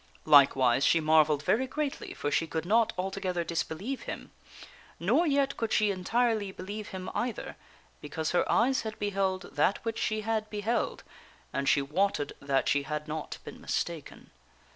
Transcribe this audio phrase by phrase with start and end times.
[0.25, 4.31] Like wise, she marvelled very greatly, for she could not altogether disbelieve him.
[4.99, 7.55] Nor yet could she entirely believe him either,
[8.01, 11.03] because her eyes had beheld that which she had beheld,
[11.53, 14.31] and she wotted that she had not been mistaken.